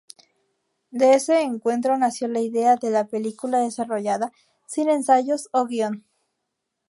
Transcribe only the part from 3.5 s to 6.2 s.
desarrollada sin ensayos o guion.